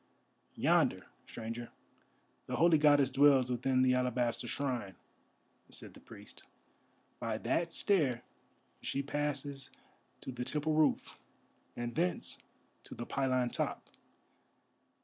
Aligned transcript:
"Yonder, 0.55 1.05
Stranger, 1.27 1.69
the 2.47 2.55
holy 2.55 2.79
Goddess 2.79 3.11
dwells 3.11 3.51
within 3.51 3.83
the 3.83 3.93
Alabaster 3.93 4.47
Shrine," 4.47 4.95
said 5.69 5.93
the 5.93 5.99
priest. 5.99 6.41
"By 7.19 7.37
that 7.37 7.71
stair 7.71 8.23
she 8.81 9.03
passes 9.03 9.69
to 10.21 10.31
the 10.31 10.43
temple 10.43 10.73
roof, 10.73 11.19
and 11.75 11.93
thence 11.93 12.39
to 12.85 12.95
the 12.95 13.05
pylon 13.05 13.51
top. 13.51 13.91